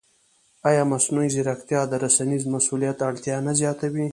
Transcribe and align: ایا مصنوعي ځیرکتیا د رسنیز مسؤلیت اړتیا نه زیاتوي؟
ایا 0.69 0.83
مصنوعي 0.91 1.29
ځیرکتیا 1.35 1.79
د 1.87 1.93
رسنیز 2.03 2.43
مسؤلیت 2.53 2.97
اړتیا 3.07 3.35
نه 3.47 3.53
زیاتوي؟ 3.59 4.07